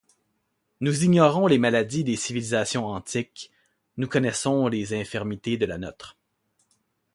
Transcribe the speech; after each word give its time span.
Nous 0.79 1.03
ignorons 1.03 1.45
les 1.45 1.59
maladies 1.59 2.03
des 2.03 2.15
civilisations 2.15 2.87
antiques, 2.87 3.51
nous 3.97 4.07
connaissons 4.07 4.67
les 4.67 4.99
infirmités 4.99 5.57
de 5.57 5.67
la 5.67 5.77
nôtre. 5.77 6.17